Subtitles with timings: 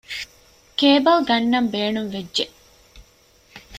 [0.79, 2.45] ކޭބަލް ގަންނަން ބޭނުންވެއްޖެ